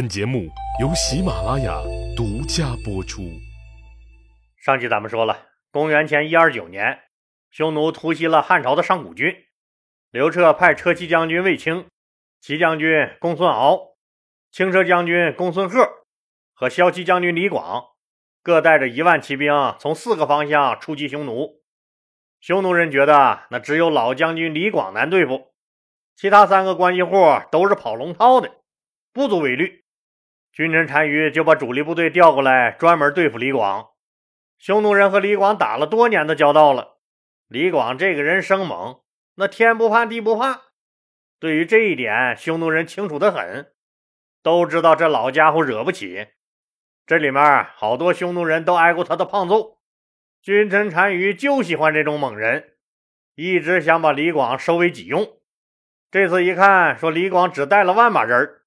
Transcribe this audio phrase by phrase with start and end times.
[0.00, 0.48] 本节目
[0.80, 1.78] 由喜马拉雅
[2.16, 3.20] 独家播出。
[4.56, 7.00] 上集咱们说了，公元前一二九年，
[7.50, 9.44] 匈奴突袭了汉朝的上古军。
[10.10, 11.86] 刘彻派车骑将军卫青、
[12.40, 13.78] 骑将军公孙敖、
[14.50, 15.86] 轻车将军公孙贺
[16.54, 17.84] 和骁骑将军李广，
[18.42, 21.60] 各带着一万骑兵，从四个方向出击匈奴。
[22.40, 25.52] 匈奴人觉得那只有老将军李广难对付，
[26.16, 27.12] 其他三个关系户
[27.52, 28.50] 都是跑龙套的，
[29.12, 29.84] 不足为虑。
[30.52, 33.90] 君臣单于就把主力部队调过来，专门对付李广。
[34.58, 36.98] 匈奴人和李广打了多年的交道了，
[37.46, 39.00] 李广这个人生猛，
[39.36, 40.62] 那天不怕地不怕。
[41.38, 43.72] 对于这一点，匈奴人清楚的很，
[44.42, 46.26] 都知道这老家伙惹不起。
[47.06, 49.78] 这里面好多匈奴人都挨过他的胖揍。
[50.42, 52.74] 君臣单于就喜欢这种猛人，
[53.36, 55.38] 一直想把李广收为己用。
[56.10, 58.62] 这次一看，说李广只带了万把人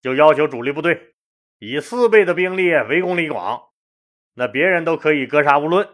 [0.00, 1.15] 就要求主力部队。
[1.58, 3.68] 以四倍的兵力围攻李广，
[4.34, 5.88] 那别人都可以格杀勿论，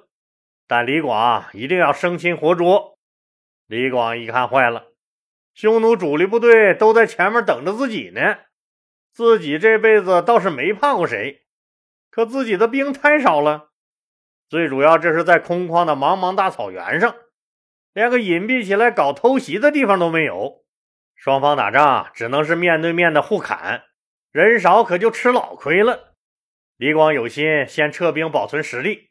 [0.66, 2.98] 但李广一定要生擒活捉。
[3.66, 4.88] 李广一看坏了，
[5.54, 8.38] 匈奴主力部队都在前面等着自己呢，
[9.12, 11.44] 自己这辈子倒是没怕过谁，
[12.10, 13.70] 可自己的兵太少了，
[14.48, 17.14] 最主要这是在空旷的茫茫大草原上，
[17.92, 20.64] 连个隐蔽起来搞偷袭的地方都没有，
[21.14, 23.84] 双方打仗只能是面对面的互砍。
[24.32, 26.14] 人少可就吃老亏了。
[26.78, 29.10] 李广有心先撤兵保存实力，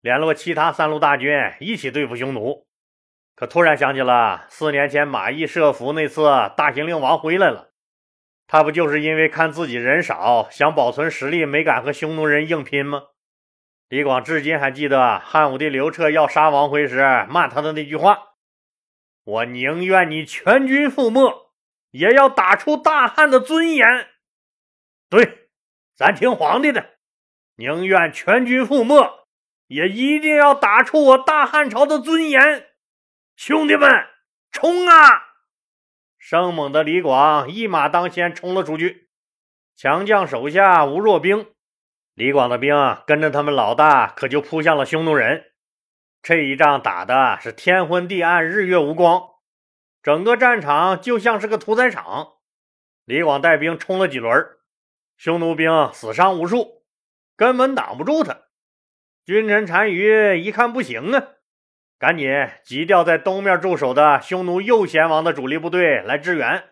[0.00, 2.66] 联络其他三路大军一起对付匈奴。
[3.34, 6.24] 可突然想起了四年前马邑设伏那次，
[6.56, 7.68] 大行令王回来了，
[8.46, 13.02] 他不就是因为看自己人少，想保存实力，没敢和匈奴人硬拼吗？
[13.90, 18.30] 李广至今还记得汉武帝刘彻要杀王辉时骂他的那句话
[19.22, 21.52] ：“我宁愿你全军覆没，
[21.90, 23.86] 也要打出大汉的尊严。”
[25.08, 25.48] 对，
[25.94, 26.96] 咱听皇帝的，
[27.56, 29.26] 宁愿全军覆没，
[29.68, 32.66] 也一定要打出我大汉朝的尊严。
[33.36, 33.88] 兄弟们，
[34.50, 35.22] 冲啊！
[36.18, 39.08] 生猛的李广一马当先冲了出去，
[39.76, 41.46] 强将手下无弱兵。
[42.14, 45.52] 李广的兵啊跟着他们老大，可就扑向了匈奴人。
[46.22, 49.22] 这一仗打的是天昏地暗，日月无光，
[50.02, 52.38] 整个战场就像是个屠宰场。
[53.04, 54.55] 李广带兵冲了几轮。
[55.16, 56.82] 匈奴兵死伤无数，
[57.36, 58.42] 根本挡不住他。
[59.24, 61.28] 君臣单于一看不行啊，
[61.98, 62.30] 赶紧
[62.62, 66.64] 急调在东面驻守的匈奴右贤王的主力部队来支援。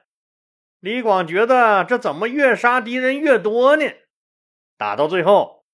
[0.79, 3.87] 李广觉得这怎么越杀敌人越多呢？
[4.77, 5.65] 打到最后，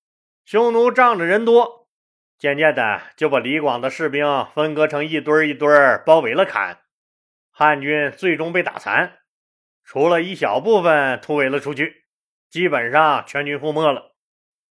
[0.45, 1.89] 匈奴仗着人多，
[2.37, 5.69] 渐渐的就把李广的士兵分割成一堆一堆
[6.05, 6.79] 包围了砍。
[7.51, 9.19] 汉军最终被打残，
[9.83, 12.00] 除了一小部分突围了出去。
[12.51, 14.11] 基本上全军覆没了，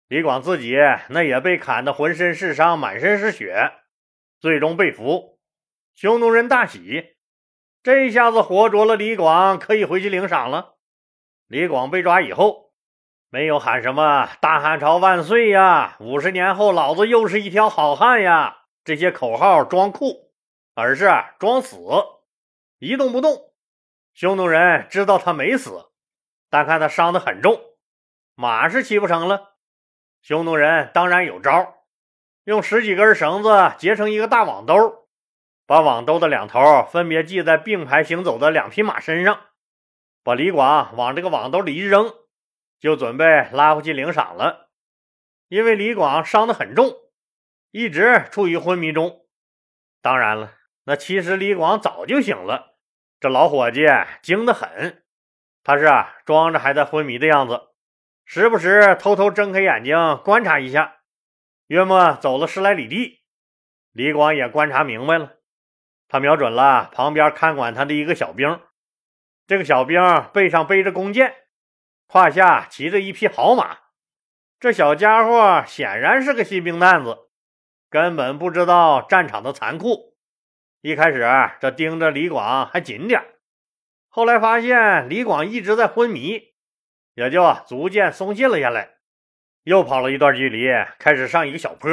[0.07, 0.75] 李广自己
[1.09, 3.71] 那也被砍得浑身是伤，满身是血，
[4.39, 5.39] 最终被俘。
[5.93, 7.17] 匈奴人大喜，
[7.83, 10.77] 这下子活捉了李广，可以回去领赏了。
[11.45, 12.71] 李广被抓以后，
[13.29, 20.31] 没有喊什么“大汉朝万岁呀”，五十年后老子又是一条好汉呀这些口号装酷，
[20.73, 21.77] 而是装死，
[22.79, 23.53] 一动不动。
[24.15, 25.91] 匈奴人知道他没死。
[26.49, 27.59] 但看他伤得很重，
[28.35, 29.55] 马是骑不成了。
[30.21, 31.83] 匈奴人当然有招，
[32.43, 35.07] 用十几根绳子结成一个大网兜，
[35.65, 36.59] 把网兜的两头
[36.91, 39.41] 分别系在并排行走的两匹马身上，
[40.23, 42.13] 把李广往这个网兜里一扔，
[42.79, 44.69] 就准备拉回去领赏了。
[45.49, 46.93] 因为李广伤得很重，
[47.71, 49.25] 一直处于昏迷中。
[50.01, 50.53] 当然了，
[50.85, 52.75] 那其实李广早就醒了，
[53.19, 53.85] 这老伙计
[54.21, 55.03] 精得很。
[55.67, 57.61] 他是啊，装着还在昏迷的样子，
[58.23, 60.99] 时不时偷偷睁开眼睛观察一下。
[61.65, 63.19] 约莫走了十来里地，
[63.91, 65.33] 李广也观察明白了，
[66.07, 68.61] 他瞄准了旁边看管他的一个小兵。
[69.45, 70.01] 这个小兵
[70.33, 71.35] 背上背着弓箭，
[72.07, 73.77] 胯下骑着一匹好马。
[74.61, 77.27] 这小家伙显然是个新兵蛋子，
[77.89, 80.15] 根本不知道战场的残酷。
[80.79, 81.29] 一开始
[81.59, 83.21] 这盯着李广还紧点
[84.17, 86.55] 后来发现李广一直在昏迷，
[87.13, 88.95] 也就逐渐松懈了下来。
[89.61, 90.67] 又跑了一段距离，
[90.97, 91.91] 开始上一个小坡，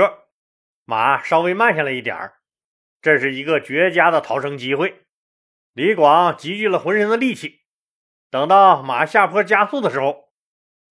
[0.86, 2.36] 马稍微慢下来一点儿。
[3.02, 5.02] 这是一个绝佳的逃生机会。
[5.74, 7.60] 李广集聚了浑身的力气，
[8.30, 10.32] 等到马下坡加速的时候，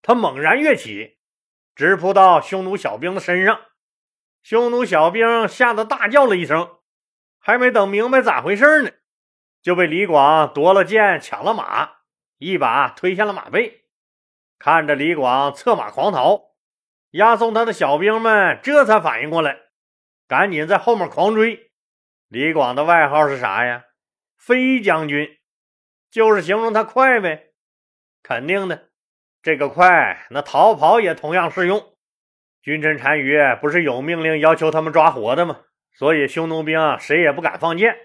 [0.04, 1.18] 他猛然跃起，
[1.74, 3.60] 直扑到匈奴小兵的身上。
[4.44, 6.78] 匈奴小兵吓得大叫了一声，
[7.40, 8.92] 还没等明白咋回事呢。
[9.64, 11.90] 就被李广夺了剑，抢了马，
[12.38, 13.86] 一把推下了马背。
[14.60, 16.52] 看着李广策马狂逃，
[17.12, 19.58] 押送他的小兵们这才反应过来，
[20.28, 21.72] 赶紧在后面狂追。
[22.28, 23.86] 李广的外号是啥呀？
[24.38, 25.38] 飞将军，
[26.12, 27.54] 就是形容他快呗。
[28.22, 28.90] 肯定的，
[29.42, 31.96] 这个快，那逃跑也同样适用。
[32.62, 35.62] 君臣单于不是有命令要求他们抓活的吗？
[35.94, 37.96] 所以匈奴兵啊谁也不敢放箭。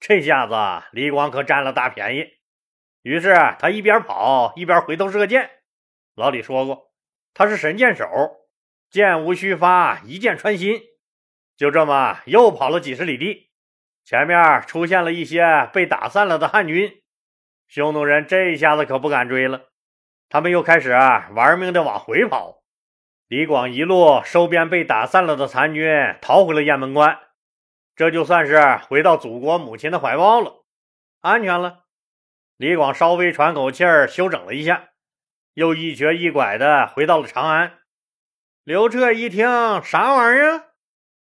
[0.00, 0.54] 这下子
[0.92, 2.26] 李广可占了大便宜。
[3.02, 5.50] 于是他一边跑一边回头射箭。
[6.14, 6.90] 老李说过，
[7.34, 8.06] 他是神箭手，
[8.90, 10.80] 箭无虚发，一箭穿心。
[11.56, 13.50] 就这么又跑了几十里地，
[14.04, 17.02] 前面出现了一些被打散了的汉军。
[17.68, 19.68] 匈奴人这下子可不敢追了，
[20.28, 22.62] 他们又开始玩命的往回跑。
[23.28, 27.18] 李广一路收编被打散了的残军，逃回了雁门关，
[27.96, 30.64] 这就算是回到祖国母亲的怀抱了，
[31.20, 31.84] 安全了。
[32.56, 34.90] 李广稍微喘口气儿，休整了一下，
[35.54, 37.78] 又一瘸一拐的回到了长安。
[38.64, 39.46] 刘彻一听，
[39.82, 40.64] 啥玩意儿？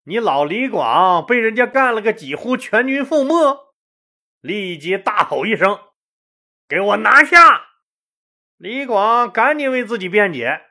[0.05, 3.58] 你老李广被人家干了个几乎全军覆没，
[4.41, 5.79] 立即大吼一声
[6.67, 7.69] ：“给我拿下！”
[8.56, 10.62] 李广赶紧为自己辩解。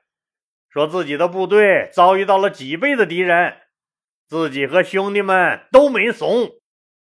[0.68, 3.62] 说自己的部队遭遇到了几倍的敌人，
[4.30, 6.52] 自己和兄弟们都没怂，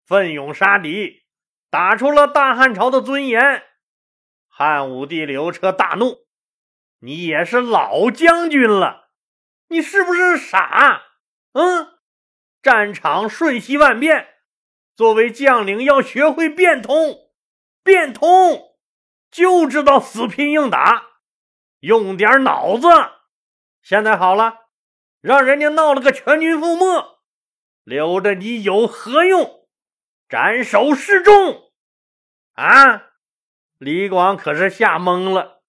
[0.05, 1.25] 奋勇杀敌，
[1.71, 3.63] 打出了大汉朝的尊严。
[4.47, 6.27] 汉武帝刘彻大怒
[7.01, 9.09] ：“你也是老将军了，
[9.69, 11.05] 你是不是傻？
[11.53, 11.99] 嗯，
[12.61, 14.29] 战场瞬息万变，
[14.95, 17.31] 作为将领要学会变通，
[17.83, 18.77] 变通
[19.31, 21.07] 就知道死拼硬打，
[21.81, 22.89] 用点脑子。”
[23.81, 24.66] 现在好了，
[25.27, 27.19] 让人家闹了个全军覆没，
[27.83, 29.67] 留着你有何用？
[30.29, 31.73] 斩首示众！
[32.53, 33.11] 啊！
[33.77, 35.63] 李广可是吓懵了，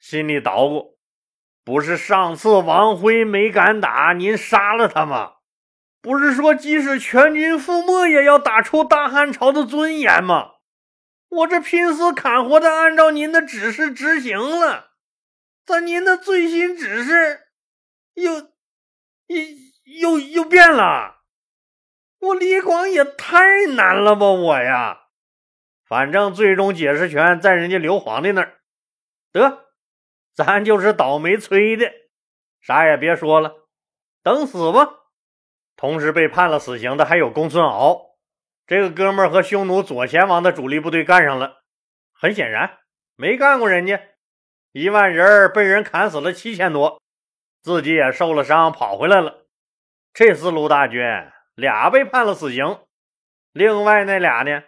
[0.00, 0.96] 心里捣鼓：
[1.62, 5.34] 不是上次王辉没敢打，您杀了他吗？
[6.00, 10.52] 不是说即使全军覆没，也要打出大汉朝的尊严吗？
[11.28, 14.92] 我这拼死砍活的按照您的指示执行了，
[15.66, 17.48] 咋您的最新指示？
[18.14, 18.53] 又，
[19.26, 21.22] 又又又变了！
[22.18, 25.08] 我李广也太难了吧，我呀！
[25.86, 28.60] 反正最终解释权在人家刘皇帝那儿。
[29.30, 29.66] 得，
[30.34, 31.92] 咱就是倒霉催的，
[32.60, 33.68] 啥也别说了，
[34.22, 34.88] 等死吧。
[35.76, 38.16] 同时被判了死刑的还有公孙敖，
[38.66, 41.64] 这个哥们儿和匈奴左贤王的主力部队干上了。
[42.12, 42.78] 很显然，
[43.16, 44.00] 没干过人家，
[44.72, 47.02] 一万人被人砍死了七千多。
[47.64, 49.46] 自己也受了伤，跑回来了。
[50.12, 51.02] 这四路大军
[51.54, 52.80] 俩被判了死刑，
[53.54, 54.64] 另外那俩呢？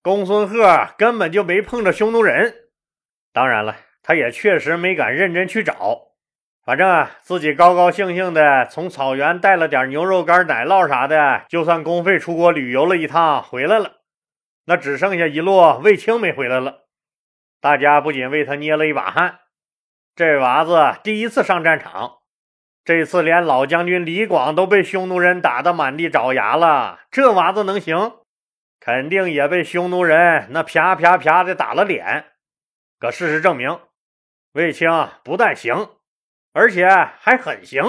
[0.00, 2.54] 公孙贺根本就没碰着匈奴人，
[3.32, 6.12] 当然了，他也确实没敢认真去找。
[6.64, 14.02] 反正啊，自己高高兴兴的从草原带了点牛肉干、奶酪啥的，就算公费出国旅游了一趟回来了。
[14.66, 16.84] 那只剩下一路卫青没回来了，
[17.60, 19.40] 大家不仅为他捏了一把汗。
[20.14, 22.19] 这娃子第一次上战场。
[22.84, 28.16] 这次连老将军李广都被匈奴人打得满地找牙了，这娃子能行？
[28.80, 32.32] 肯定也被匈奴人那啪啪啪的打了脸。
[32.98, 33.78] 可事实证明，
[34.52, 34.90] 卫青
[35.22, 35.90] 不但行，
[36.52, 37.84] 而且还很行。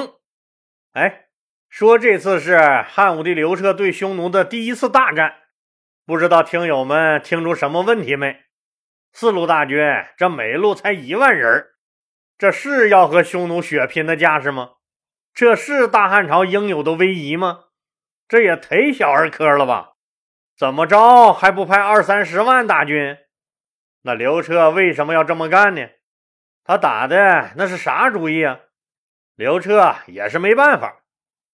[0.91, 1.27] 哎，
[1.69, 5.35] 说这次是汉武帝刘彻对匈奴的第一次大战，
[6.05, 8.41] 不知道听友们听出什么问题没？
[9.13, 9.79] 四路大军，
[10.17, 11.69] 这每路才一万人，
[12.37, 14.71] 这是要和匈奴血拼的架势吗？
[15.33, 17.65] 这是大汉朝应有的威仪吗？
[18.27, 19.93] 这也忒小儿科了吧？
[20.57, 23.17] 怎么着还不派二三十万大军？
[24.03, 25.89] 那刘彻为什么要这么干呢？
[26.63, 28.59] 他打的那是啥主意啊？
[29.35, 31.01] 刘彻也是没办法，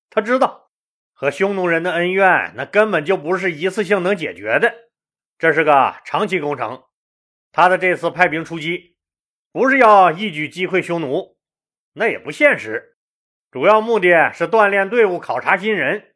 [0.10, 0.70] 他知道
[1.14, 4.74] 和匈奴人的恩怨那根本就不是一次性能解决的，
[5.38, 6.84] 这是个长期工程。
[7.52, 8.98] 他的这次派兵出击，
[9.52, 11.38] 不是要一举击溃匈奴，
[11.94, 12.97] 那也不现实。
[13.50, 16.14] 主要目的是锻炼队伍、考察新人，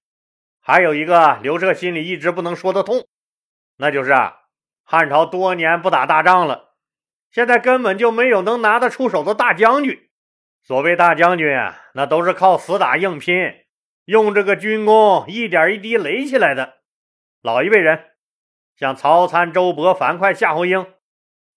[0.59, 3.07] 还有一个刘彻心里一直不能说得通，
[3.77, 4.41] 那就是啊
[4.83, 6.73] 汉朝多年不打大仗了，
[7.31, 10.09] 现在根本就没有能拿得出手的大将军。
[10.61, 13.33] 所谓大将军啊，那都是靠死打硬拼，
[14.05, 16.79] 用这个军功一点一滴垒起来的。
[17.41, 18.11] 老一辈人，
[18.75, 20.85] 像曹参、周勃、樊哙、夏侯婴，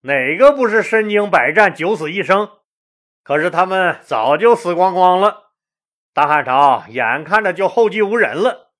[0.03, 2.49] 哪个不是身经百战、九死一生？
[3.23, 5.44] 可是他们早就死光光了。
[6.15, 8.71] 大汉朝眼看着就后继无人了，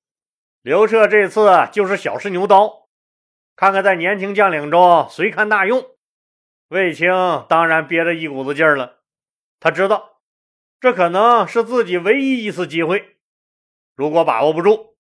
[0.63, 2.87] 刘彻这次就是小试牛刀，
[3.57, 5.85] 看看在年轻将领中谁堪大用。
[6.69, 7.13] 卫青
[7.49, 9.01] 当然憋着一股子劲儿了，
[9.59, 10.21] 他知道
[10.81, 13.17] 这可能是自己唯一一次机会，
[13.97, 14.95] 如果把握不住，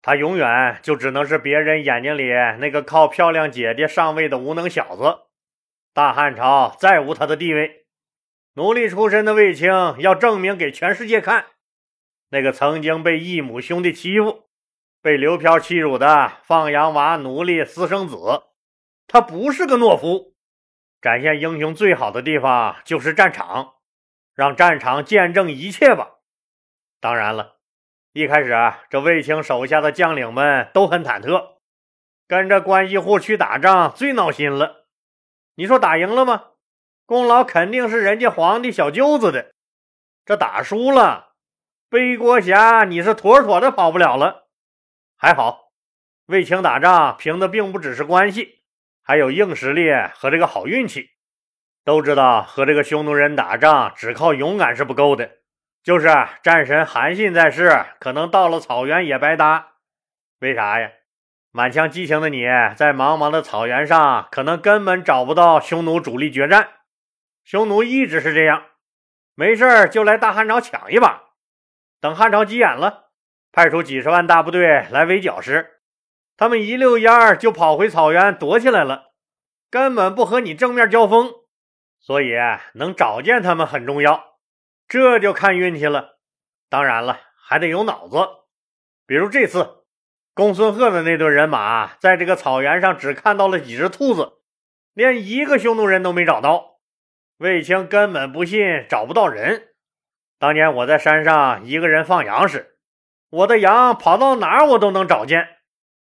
[0.00, 2.28] 他永远就只能是别人眼睛里
[2.60, 5.22] 那个靠漂亮姐姐上位的无能小子。
[5.92, 7.86] 大汉朝再无他的地位。
[8.54, 11.46] 奴隶出身的卫青要证明给全世界看，
[12.34, 14.48] 那个曾经被异母兄弟欺负、
[15.00, 18.16] 被刘飘欺辱的放羊娃奴隶私生子，
[19.06, 20.34] 他不是个懦夫。
[21.00, 23.74] 展现英雄最好的地方就是战场，
[24.34, 26.14] 让战场见证一切吧。
[27.00, 27.58] 当然了，
[28.12, 31.58] 一开始啊这卫青手下的将领们都很忐忑，
[32.26, 34.86] 跟着关系户去打仗最闹心了。
[35.54, 36.46] 你说打赢了吗？
[37.06, 39.54] 功劳肯定是人家皇帝小舅子的。
[40.24, 41.33] 这打输了，
[41.94, 44.48] 背锅侠你是妥妥的跑不了了。
[45.16, 45.70] 还好，
[46.26, 48.64] 卫青打仗凭的并不只是关系。
[49.00, 51.10] 还有硬实力和这个好运气，
[51.84, 55.30] 都知道和这个匈奴人打仗只靠勇敢是不够的，
[55.84, 56.08] 就是
[56.42, 59.74] 战神韩信在世，可能到了草原也白搭。
[60.40, 60.90] 为啥呀？
[61.52, 62.42] 满腔激情的你
[62.74, 66.70] 在茫茫的草原上，可能根本找不到匈奴主力决战。
[67.44, 68.64] 匈奴一直是这样，
[69.36, 71.23] 没事就来大汉朝抢一把，
[72.00, 73.10] 等汉朝急眼了，
[73.52, 75.80] 派出几十万大部队来围剿时。
[76.36, 79.12] 他们一溜烟儿就跑回草原躲起来了，
[79.70, 81.32] 根本不和你正面交锋，
[82.00, 82.34] 所以
[82.74, 84.38] 能找见他们很重要，
[84.88, 86.18] 这就看运气了。
[86.68, 88.16] 当然了，还得有脑子。
[89.06, 89.84] 比如这次，
[90.34, 94.32] 公孙贺的那队人马在这个草原上只看到了几只兔子，
[94.92, 96.80] 连一个匈奴人都没找到。
[97.38, 99.73] 卫青根本不信找不到人。
[100.44, 102.76] 当年我在山上一个人放羊时，
[103.30, 105.48] 我的羊跑到哪儿我都能找见。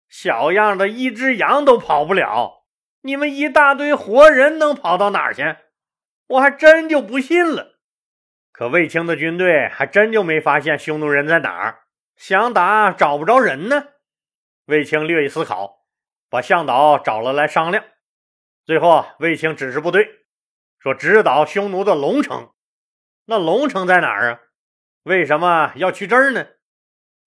[0.07, 2.63] 小样的一只羊都跑不了，
[3.01, 5.55] 你们一大堆活人能跑到哪儿去？
[6.27, 7.79] 我还真就不信了。
[8.51, 11.79] 可卫青的军队还真就没发现匈奴人在哪儿，
[12.15, 13.83] 想打找不着人呢。
[14.67, 15.79] 卫青略一思考，
[16.29, 17.83] 把向导找了来商量。
[18.63, 20.07] 最后，卫青指示部队
[20.77, 22.51] 说：“直捣匈奴的龙城。”
[23.29, 24.39] 那龙城在哪儿啊？
[25.03, 26.48] 为什么要去这儿呢？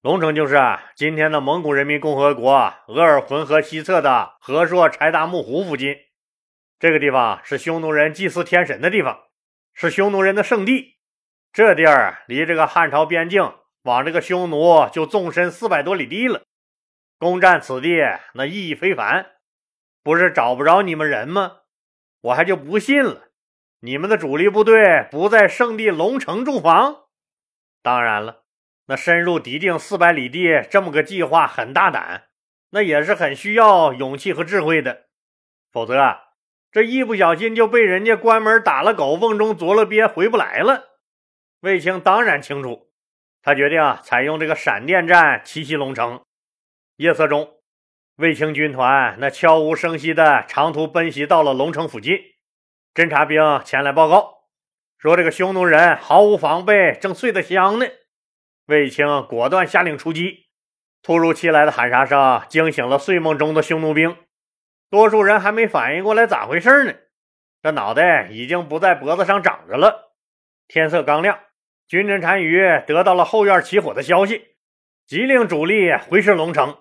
[0.01, 2.53] 龙城就是啊今天的蒙古人民共和国
[2.89, 5.95] 额尔浑河西侧的和硕柴达木湖附近。
[6.81, 9.17] 这个地方是匈奴人祭祀天神的地方，
[9.75, 10.97] 是匈奴人的圣地。
[11.53, 16.43] 这地儿离这个汉朝边境往这个匈奴就纵深四百多里地了。
[17.17, 18.01] 攻占此地，
[18.35, 19.31] 那意义非凡。
[20.03, 21.59] 不是找不着你们人吗？
[22.23, 23.29] 我还就不信了，
[23.85, 27.05] 你们的主力部队不在圣地龙城驻防。
[27.83, 28.41] 当然了。
[28.87, 32.25] 那深入敌境四百里地这么个计划很大胆，
[32.71, 35.05] 那也是很需要勇气和智慧的。
[35.71, 36.19] 否则，
[36.73, 40.99] 这一不小心就被人家关门打了狗，瓮中捉了鳖，回不来了。
[41.61, 42.91] 卫青当然清楚，
[43.41, 46.21] 他决定啊采用这个闪电战奇袭龙城。
[46.97, 47.61] 夜色中，
[48.17, 52.32] 卫青军团那悄无声息的长途奔袭到了龙城附近。
[52.95, 54.43] 侦察兵前来报告
[54.99, 57.87] 说，这个匈奴人毫无防备，正睡得香呢。
[58.67, 60.47] 卫青果断下令出击，
[61.03, 64.15] 突如其来的喊杀声惊醒了睡梦中的匈奴兵，
[64.91, 66.93] 多数人还没反应过来咋回事呢，
[67.63, 70.13] 这脑袋已经不在脖子上长着了。
[70.69, 71.41] 天色刚亮，
[71.89, 74.49] 军阵单于得到了后院起火的消息，
[75.07, 76.77] 急令主力回师龙城。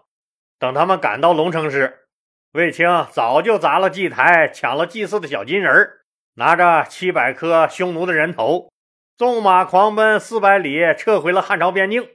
[0.60, 2.08] 等他们赶到龙城时，
[2.51, 6.00] 卫青早就砸了祭台，抢了祭祀的小金人
[6.36, 8.70] 拿着七百颗匈奴的人头。
[9.18, 12.10] 纵马狂奔四百里，撤回了汉朝边境。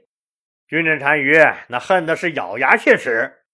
[0.66, 3.44] 军阵单于那恨的是咬牙切齿。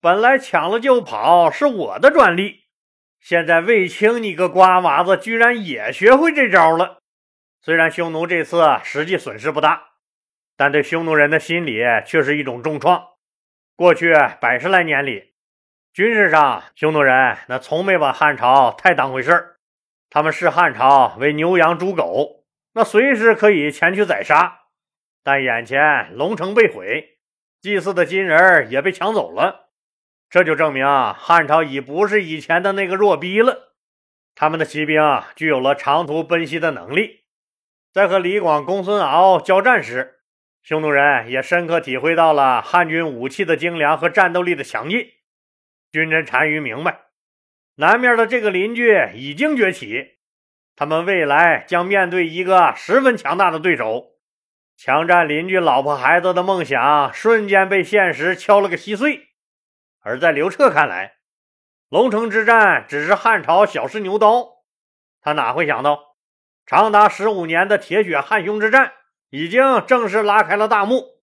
[0.00, 2.64] 本来抢了就跑是我的专利，
[3.18, 6.98] 现在卫青你个瓜娃子居然也学会这招了。
[7.60, 9.88] 虽然匈奴这次实际损失不大，
[10.56, 13.04] 但对匈奴人的心理却是一种重创。
[13.76, 15.34] 过去百十来年里，
[15.92, 19.56] 军事上匈奴人那从没把汉朝太当回事儿，
[20.10, 22.44] 他们视汉朝为牛羊猪狗。
[22.72, 24.60] 那随时可以前去宰杀，
[25.24, 27.18] 但眼前龙城被毁，
[27.60, 29.70] 祭祀的金人也被抢走了，
[30.28, 33.74] 这就证明汉朝已不是以前的那个弱逼了。
[34.36, 35.02] 他们的骑兵
[35.34, 37.24] 具有了长途奔袭的能力，
[37.92, 40.20] 在和李广、公孙敖交战时，
[40.62, 45.08] 匈奴人也深刻体会到了汉军武器的精良和战斗力的强劲。
[45.90, 47.00] 军臣单于明白，
[47.80, 50.18] 南面的这个邻居已经崛起。
[50.76, 54.16] 他们未来将面对一个十分强大的对手，
[54.76, 59.28] 强占邻居老婆孩子的梦想瞬间被现实敲了个稀碎。
[60.02, 61.14] 而在刘彻看来，
[61.88, 64.58] 龙城之战只是汉朝小试牛刀，
[65.22, 66.16] 他哪会想到
[66.66, 68.92] 长达十五年的铁血汉匈之战
[69.30, 71.22] 已经正式拉开了大幕。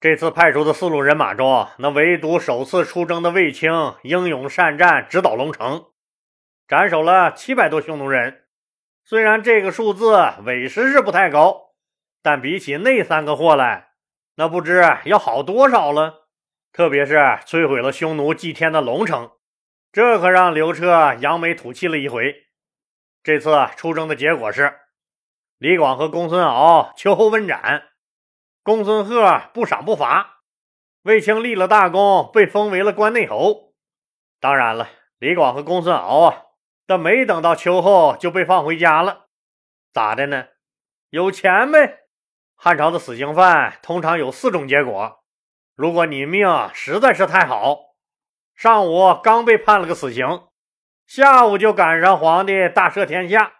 [0.00, 5.86] 这次派出的四路人马中，那唯独首次出征的卫青英勇善战，直捣龙城，
[6.74, 8.46] 斩首了七百多匈奴人。
[9.04, 11.72] 虽然这个数字委实是不太高，
[12.20, 13.90] 但比起那三个货来，
[14.34, 16.26] 那不知要好多少了。
[16.72, 17.14] 特别是
[17.46, 19.30] 摧毁了匈奴祭天的龙城，
[19.92, 22.34] 这可让刘彻扬眉吐气了一回。
[23.22, 24.76] 这次出征的结果是，
[25.58, 27.84] 李广和公孙敖秋后问斩，
[28.64, 30.40] 公孙贺不赏不罚，
[31.04, 33.74] 卫青立了大功，被封为了关内侯。
[34.40, 34.88] 当然了，
[35.20, 36.43] 李广和公孙敖啊，
[36.86, 39.26] 但没等到秋后就被放回家了，
[39.92, 40.48] 咋的呢？
[41.10, 42.00] 有钱呗。
[42.56, 45.24] 汉朝的死刑犯通常有四种结果。
[45.74, 47.78] 如果你命实在是太好，
[48.54, 50.46] 上午刚被判了个死刑，
[51.06, 53.52] 下午就赶上皇帝大赦天下，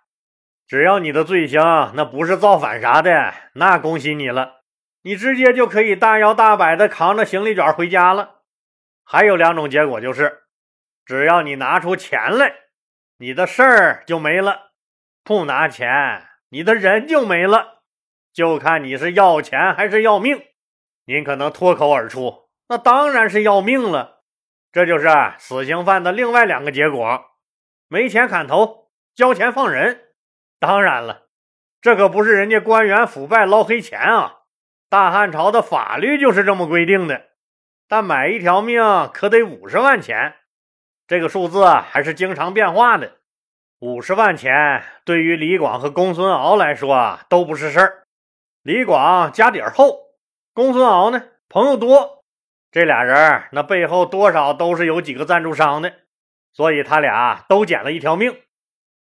[0.66, 1.60] 只要你的罪行
[1.94, 4.62] 那不是造反啥的，那恭喜你了，
[5.02, 8.42] 你直接就可以大摇大摆的扛着行李卷回家了。
[9.04, 10.44] 还有两种结果就是，
[11.04, 12.54] 只要你拿出钱来，
[13.18, 14.72] 你的事儿就没了；
[15.22, 17.82] 不拿钱，你的人就没了，
[18.32, 20.42] 就看你是要钱还是要命。
[21.06, 24.22] 您可能脱口而出：“那当然是要命了。”
[24.72, 27.24] 这就是死刑犯的另外两个结果：
[27.86, 30.08] 没钱砍头，交钱放人。
[30.58, 31.28] 当然了，
[31.80, 34.38] 这可不是人家官员腐败捞黑钱啊！
[34.88, 37.28] 大汉朝的法律就是这么规定的。
[37.86, 40.36] 但买一条命可得五十万钱，
[41.14, 43.12] 这个数字还是经常变化的。
[43.78, 48.02] 五十万钱对于李广和公孙敖来说都不是事儿。
[48.64, 50.08] 李广家底儿厚。
[50.52, 52.24] 公孙敖呢，朋友多，
[52.72, 55.92] 这俩人那背后多少都是有几个赞助商的，
[56.52, 58.36] 所以他俩都捡了一条命。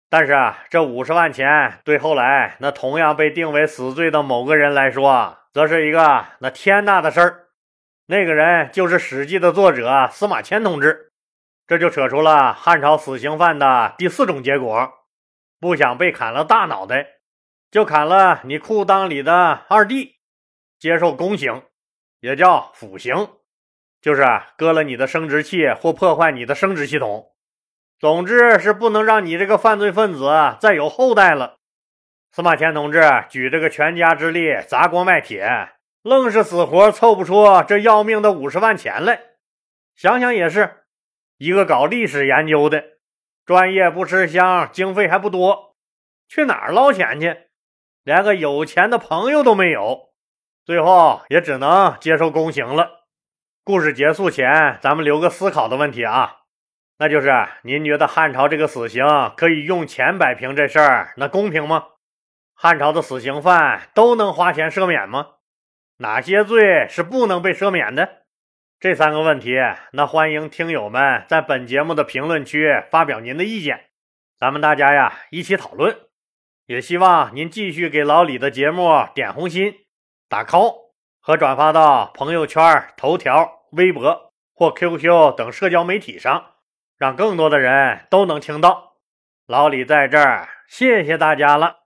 [0.08, 7.46] 但是啊，这五十万钱对后来那同样被定为死罪的某个人来说，则是一个那天大的事儿。
[8.06, 11.09] 那个人就是《史记》的作者司马迁同志。
[11.70, 14.92] 这就扯出了汉朝死刑犯的第四种结果：
[15.60, 17.06] 不想被砍了大脑袋，
[17.70, 20.16] 就砍了你裤裆里的二弟。
[20.80, 21.62] 接受宫刑，
[22.18, 23.28] 也叫腐刑，
[24.02, 24.26] 就是
[24.58, 27.30] 割了你的生殖器或破坏你的生殖系统。
[28.00, 30.28] 总之是不能让你这个犯罪分子
[30.58, 31.58] 再有后代了。
[32.32, 35.68] 司马迁同志举这个全家之力砸锅卖铁，
[36.02, 39.20] 愣是死活凑不出这要命的五十万钱来。
[39.94, 40.79] 想想也是，
[41.40, 42.84] 一个搞历史研究的，
[43.46, 45.74] 专业不吃香，经费还不多，
[46.28, 47.34] 去哪儿捞钱去？
[48.04, 50.10] 连个有钱的朋友都没有。
[50.66, 53.06] 最后也只能接受宫刑了。
[53.64, 56.40] 故事结束前，咱们留个思考的问题啊，
[56.98, 59.02] 那就是您觉得汉朝这个死刑
[59.34, 61.86] 可以用钱摆平这事儿，那公平吗？
[62.52, 65.36] 汉朝的死刑犯都能花钱赦免吗？
[65.96, 68.19] 哪些罪是不能被赦免的？
[68.80, 69.58] 这三个问题，
[69.92, 73.90] 那欢迎听友们在本节目的评论区发表您的意见，
[74.38, 75.94] 咱们大家呀一起讨论。
[76.64, 79.74] 也希望您继续给老李的节目点红心。
[80.30, 82.62] 打 call 和转发到朋友圈、
[82.96, 86.52] 头条、微博或 QQ 等社交媒体上，
[86.96, 88.94] 让更多的人都能听到。
[89.46, 91.79] 老李在这儿，谢谢大家了。